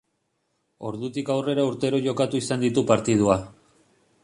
[0.91, 3.39] Ordutik aurrera urtero jokatu izan ditu partidua.